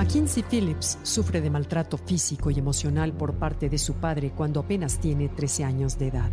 [0.00, 4.98] Mackenzie Phillips sufre de maltrato físico y emocional por parte de su padre cuando apenas
[4.98, 6.30] tiene 13 años de edad.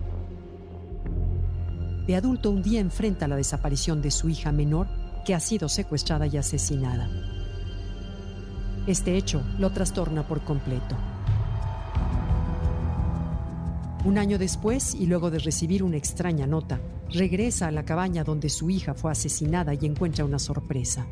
[2.08, 4.88] De adulto un día enfrenta la desaparición de su hija menor
[5.26, 7.10] que ha sido secuestrada y asesinada.
[8.88, 10.96] Este hecho lo trastorna por completo.
[14.06, 18.48] Un año después, y luego de recibir una extraña nota, regresa a la cabaña donde
[18.48, 21.06] su hija fue asesinada y encuentra una sorpresa.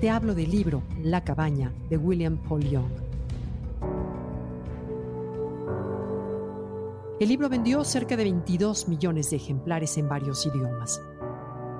[0.00, 2.92] Te hablo del libro La cabaña de William Paul Young.
[7.18, 11.02] El libro vendió cerca de 22 millones de ejemplares en varios idiomas.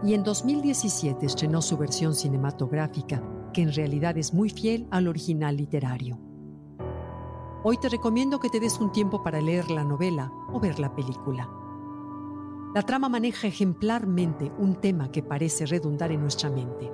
[0.02, 5.56] Y en 2017 estrenó su versión cinematográfica, que en realidad es muy fiel al original
[5.56, 6.19] literario.
[7.62, 10.92] Hoy te recomiendo que te des un tiempo para leer la novela o ver la
[10.92, 11.48] película.
[12.75, 16.91] La trama maneja ejemplarmente un tema que parece redundar en nuestra mente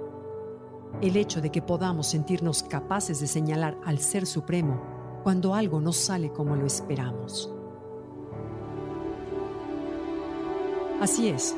[1.00, 5.92] el hecho de que podamos sentirnos capaces de señalar al Ser Supremo cuando algo no
[5.92, 7.50] sale como lo esperamos.
[11.00, 11.54] Así es,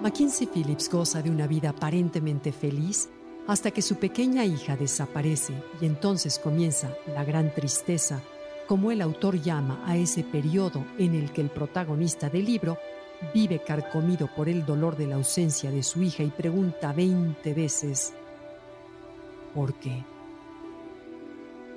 [0.00, 3.08] Mackenzie Phillips goza de una vida aparentemente feliz
[3.48, 8.20] hasta que su pequeña hija desaparece y entonces comienza la gran tristeza,
[8.66, 12.78] como el autor llama a ese periodo en el que el protagonista del libro
[13.34, 18.12] vive carcomido por el dolor de la ausencia de su hija y pregunta veinte veces,
[19.58, 20.04] por qué.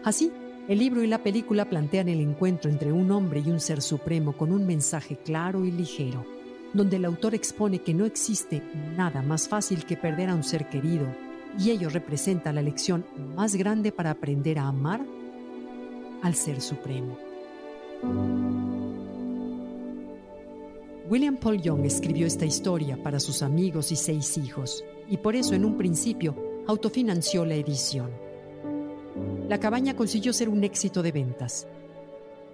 [0.03, 0.31] Así,
[0.67, 4.33] el libro y la película plantean el encuentro entre un hombre y un ser supremo
[4.33, 6.23] con un mensaje claro y ligero,
[6.73, 8.61] donde el autor expone que no existe
[8.95, 11.07] nada más fácil que perder a un ser querido,
[11.57, 13.03] y ello representa la lección
[13.35, 15.01] más grande para aprender a amar
[16.21, 17.17] al ser supremo.
[21.09, 25.55] William Paul Young escribió esta historia para sus amigos y seis hijos, y por eso
[25.55, 28.09] en un principio autofinanció la edición.
[29.49, 31.67] La cabaña consiguió ser un éxito de ventas.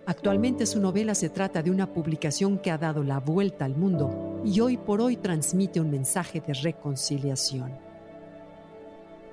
[0.08, 4.42] Actualmente su novela se trata de una publicación que ha dado la vuelta al mundo
[4.44, 7.72] y hoy por hoy transmite un mensaje de reconciliación.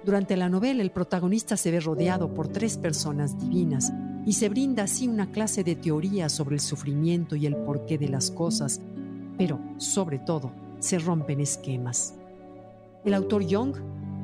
[0.05, 3.91] Durante la novela el protagonista se ve rodeado por tres personas divinas
[4.27, 8.09] y se brinda así una clase de teoría sobre el sufrimiento y el porqué de
[8.09, 8.81] las cosas,
[9.39, 12.15] pero sobre todo se rompen esquemas.
[13.05, 13.77] El autor Young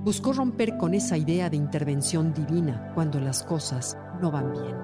[0.02, 4.76] buscó romper con esa idea de intervención divina cuando las cosas no van bien.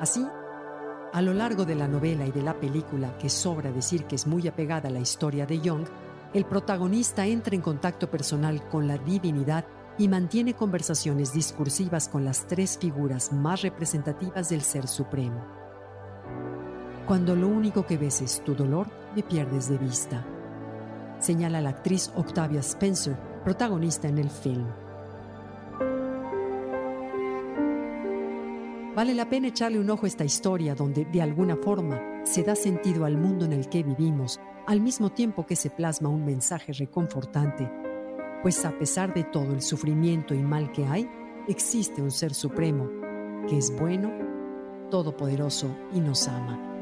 [0.00, 0.24] Así,
[1.12, 4.26] a lo largo de la novela y de la película, que sobra decir que es
[4.26, 5.86] muy apegada a la historia de Young,
[6.32, 9.64] el protagonista entra en contacto personal con la divinidad
[9.98, 15.44] y mantiene conversaciones discursivas con las tres figuras más representativas del Ser Supremo.
[17.06, 20.26] Cuando lo único que ves es tu dolor, me pierdes de vista
[21.18, 24.66] señala la actriz Octavia Spencer, protagonista en el film.
[28.94, 32.54] Vale la pena echarle un ojo a esta historia donde de alguna forma se da
[32.54, 36.72] sentido al mundo en el que vivimos, al mismo tiempo que se plasma un mensaje
[36.72, 37.70] reconfortante,
[38.42, 41.10] pues a pesar de todo el sufrimiento y mal que hay,
[41.48, 42.88] existe un ser supremo
[43.48, 44.12] que es bueno,
[44.90, 46.73] todopoderoso y nos ama.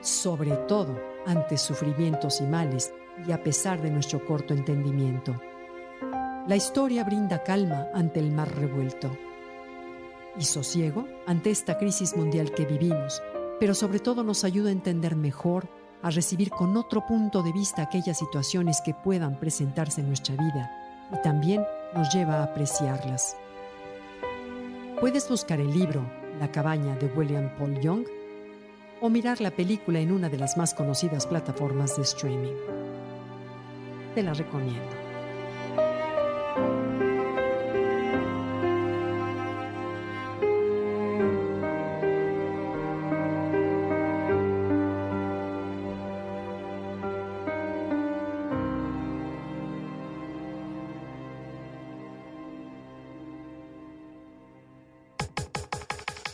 [0.00, 2.92] Sobre todo ante sufrimientos y males,
[3.26, 5.34] y a pesar de nuestro corto entendimiento.
[6.46, 9.10] La historia brinda calma ante el mar revuelto
[10.38, 13.22] y sosiego ante esta crisis mundial que vivimos,
[13.58, 15.68] pero sobre todo nos ayuda a entender mejor,
[16.02, 20.70] a recibir con otro punto de vista aquellas situaciones que puedan presentarse en nuestra vida
[21.12, 21.64] y también
[21.94, 23.36] nos lleva a apreciarlas.
[25.00, 26.04] Puedes buscar el libro
[26.38, 28.04] La cabaña de William Paul Young
[29.00, 32.54] o mirar la película en una de las más conocidas plataformas de streaming
[34.16, 34.80] te la recomiendo.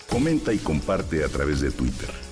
[0.08, 2.31] Comenta y comparte a través de Twitter.